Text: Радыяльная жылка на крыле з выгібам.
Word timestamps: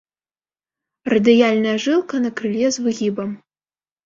Радыяльная 1.13 1.75
жылка 1.85 2.15
на 2.25 2.31
крыле 2.41 2.67
з 2.79 2.89
выгібам. 2.89 3.29